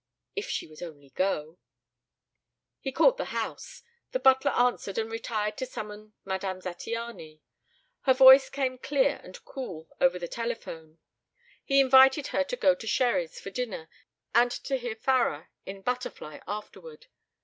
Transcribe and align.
If 0.35 0.49
she 0.49 0.65
would 0.65 0.81
only 0.81 1.11
go! 1.11 1.59
He 2.79 2.91
called 2.91 3.17
the 3.17 3.25
house. 3.25 3.83
The 4.13 4.19
butler 4.19 4.49
answered 4.53 4.97
and 4.97 5.11
retired 5.11 5.57
to 5.57 5.67
summon 5.67 6.13
Madame 6.25 6.59
Zattiany. 6.59 7.41
Her 8.05 8.15
voice 8.15 8.49
came 8.49 8.79
clear 8.79 9.21
and 9.23 9.45
cool 9.45 9.87
over 10.01 10.17
the 10.17 10.27
telephone. 10.27 10.97
He 11.63 11.79
invited 11.79 12.25
her 12.33 12.43
to 12.45 12.55
go 12.55 12.73
to 12.73 12.87
Sherry's 12.87 13.39
for 13.39 13.51
dinner 13.51 13.89
and 14.33 14.49
to 14.49 14.77
hear 14.77 14.95
Farrar 14.95 15.51
in 15.67 15.83
Butterfly 15.83 16.39
afterward. 16.47 17.05